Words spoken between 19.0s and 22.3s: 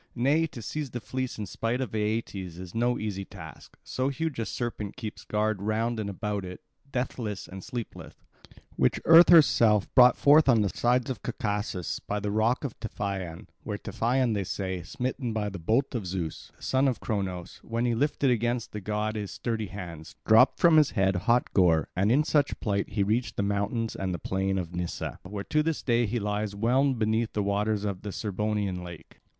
his sturdy hands, dropped from his head hot gore; and in